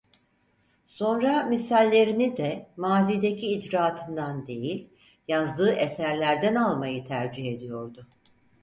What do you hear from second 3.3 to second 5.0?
icraatından değil,